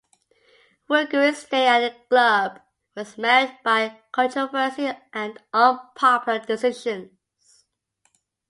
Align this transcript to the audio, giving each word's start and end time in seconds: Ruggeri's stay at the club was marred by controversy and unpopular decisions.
Ruggeri's 0.89 1.43
stay 1.43 1.67
at 1.67 1.79
the 1.81 2.05
club 2.09 2.59
was 2.95 3.19
marred 3.19 3.51
by 3.63 3.99
controversy 4.11 4.89
and 5.13 5.39
unpopular 5.53 6.39
decisions. 6.39 7.65